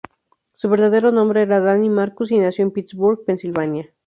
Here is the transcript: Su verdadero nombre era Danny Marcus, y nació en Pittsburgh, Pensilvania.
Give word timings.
Su 0.53 0.67
verdadero 0.67 1.11
nombre 1.11 1.43
era 1.43 1.59
Danny 1.59 1.87
Marcus, 1.87 2.31
y 2.31 2.39
nació 2.39 2.63
en 2.63 2.71
Pittsburgh, 2.71 3.23
Pensilvania. 3.23 3.91